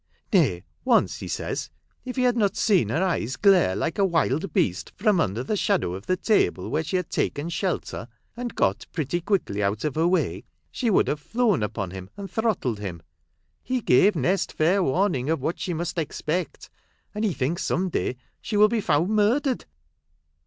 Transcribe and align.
Nay, 0.33 0.63
once, 0.83 1.19
he 1.19 1.27
says, 1.27 1.69
if 2.05 2.15
he 2.15 2.23
had 2.23 2.35
not 2.35 2.55
seen 2.55 2.89
her 2.89 3.03
eyes 3.03 3.35
glare 3.35 3.75
like 3.75 3.99
a 3.99 4.03
wild 4.03 4.51
beast, 4.51 4.91
from 4.95 5.19
under 5.19 5.43
the 5.43 5.55
shadow 5.55 5.93
of 5.93 6.07
the 6.07 6.17
table 6.17 6.71
where 6.71 6.83
she 6.83 6.95
had 6.95 7.11
taken 7.11 7.49
shelter, 7.51 8.07
and 8.35 8.55
got 8.55 8.87
pretty 8.91 9.21
quickly 9.21 9.61
out 9.61 9.83
of 9.83 9.93
her 9.93 10.07
way, 10.07 10.43
she 10.71 10.89
would 10.89 11.07
have 11.07 11.19
flown 11.19 11.61
upon 11.61 11.91
him 11.91 12.09
and 12.17 12.31
throttled 12.31 12.79
him. 12.79 13.03
He 13.61 13.79
gave 13.79 14.15
Nest 14.15 14.51
fair 14.53 14.81
warning 14.81 15.29
of 15.29 15.39
what 15.39 15.59
she 15.59 15.71
must 15.71 15.99
expect, 15.99 16.71
and 17.13 17.23
he 17.23 17.31
thinks 17.31 17.63
some 17.63 17.89
day 17.89 18.15
she 18.41 18.57
will 18.57 18.69
be 18.69 18.81
found 18.81 19.09
murdered." 19.09 19.65